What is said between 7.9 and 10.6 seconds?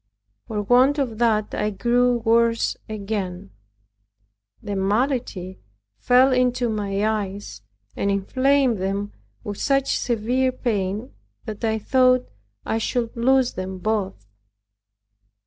and inflamed them with such severe